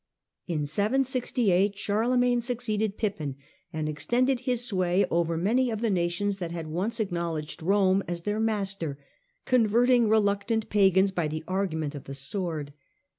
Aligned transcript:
In 0.47 0.65
768 0.65 1.77
Charlemagne 1.77 2.41
succeeded 2.41 2.97
Pippin 2.97 3.35
and 3.71 3.87
extended 3.87 4.39
his 4.39 4.65
sway 4.65 5.05
over 5.11 5.37
many 5.37 5.69
of 5.69 5.81
the 5.81 5.91
nations 5.91 6.39
that 6.39 6.51
had 6.51 6.65
once 6.65 6.99
acknowledged 6.99 7.61
Rome 7.61 8.03
as 8.07 8.21
their 8.21 8.39
master, 8.39 8.97
converting 9.45 10.09
reluctant 10.09 10.69
pagans 10.71 11.11
by 11.11 11.27
the 11.27 11.43
argument 11.47 11.93
of 11.93 12.05
the 12.05 12.15
sword. 12.15 12.73